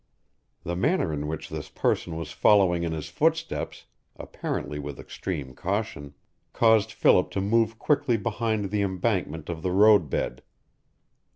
The 0.63 0.75
manner 0.75 1.13
in 1.13 1.27
which 1.27 1.47
this 1.47 1.69
person 1.69 2.15
was 2.17 2.31
following 2.31 2.81
in 2.81 2.91
his 2.91 3.07
footsteps, 3.09 3.85
apparently 4.15 4.79
with 4.79 4.99
extreme 4.99 5.53
caution, 5.53 6.15
caused 6.53 6.91
Philip 6.91 7.29
to 7.29 7.39
move 7.39 7.77
quickly 7.77 8.17
behind 8.17 8.71
the 8.71 8.81
embankment 8.81 9.47
of 9.47 9.61
the 9.61 9.69
road 9.71 10.09
bed. 10.09 10.41